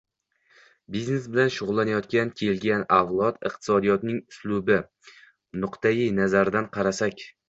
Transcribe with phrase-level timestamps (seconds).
[0.93, 4.79] Biznes bilan shugʻullanayotgan kelgan avlod iqtisodiyotning uslubi,
[5.65, 7.23] nuqatai nazaridan qarasak